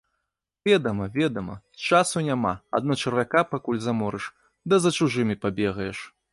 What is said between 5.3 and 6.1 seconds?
пабегаеш.